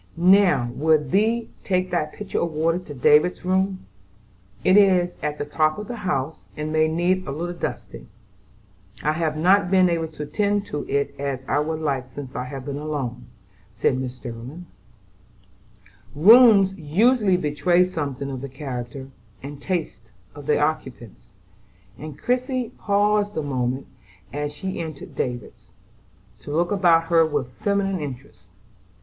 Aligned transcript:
"Now, 0.17 0.71
will 0.73 0.97
thee 0.97 1.49
take 1.63 1.91
that 1.91 2.13
pitcher 2.13 2.39
of 2.39 2.51
water 2.53 2.79
to 2.79 2.93
David's 2.95 3.45
room? 3.45 3.85
It 4.63 4.75
is 4.75 5.15
at 5.21 5.37
the 5.37 5.45
top 5.45 5.77
of 5.77 5.87
the 5.87 5.97
house, 5.97 6.47
and 6.57 6.73
may 6.73 6.87
need 6.87 7.27
a 7.27 7.31
little 7.31 7.53
dusting. 7.55 8.07
I 9.03 9.11
have 9.11 9.37
not 9.37 9.69
been 9.69 9.89
able 9.91 10.07
to 10.07 10.23
attend 10.23 10.65
to 10.73 10.89
it 10.89 11.13
as 11.19 11.43
I 11.47 11.59
would 11.59 11.81
like 11.81 12.09
since 12.09 12.33
I 12.33 12.45
have 12.45 12.65
been 12.65 12.79
alone," 12.79 13.27
said 13.75 13.95
Mrs. 13.95 14.13
Sterling. 14.15 14.65
Rooms 16.15 16.73
usually 16.79 17.37
betray 17.37 17.83
something 17.83 18.31
of 18.31 18.41
the 18.41 18.49
character 18.49 19.09
and 19.43 19.61
tastes 19.61 20.09
of 20.33 20.47
their 20.47 20.65
occupants, 20.65 21.35
and 21.99 22.17
Christie 22.17 22.69
paused 22.79 23.37
a 23.37 23.43
moment 23.43 23.85
as 24.33 24.51
she 24.51 24.79
entered 24.81 25.13
David's, 25.15 25.69
to 26.39 26.49
look 26.49 26.71
about 26.71 27.03
her 27.03 27.23
with 27.23 27.51
feminine 27.59 27.99
interest. 27.99 28.49